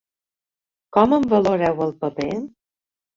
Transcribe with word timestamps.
Com 0.97 1.13
en 1.17 1.27
valoreu 1.33 1.83
el 1.87 1.93
paper? 2.05 2.31